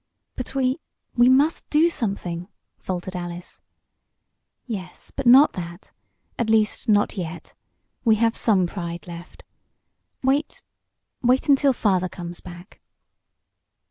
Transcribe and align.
"But 0.35 0.55
we 0.55 0.79
we 1.15 1.29
must 1.29 1.69
do 1.69 1.87
something," 1.87 2.47
faltered 2.79 3.15
Alice. 3.15 3.61
"Yes, 4.65 5.11
but 5.15 5.27
not 5.27 5.53
that 5.53 5.91
at 6.39 6.49
least, 6.49 6.89
not 6.89 7.17
yet. 7.17 7.53
We 8.03 8.15
have 8.15 8.35
some 8.35 8.65
pride 8.65 9.05
left. 9.05 9.43
Wait 10.23 10.63
wait 11.21 11.47
until 11.49 11.71
father 11.73 12.09
comes 12.09 12.39
back." 12.39 12.79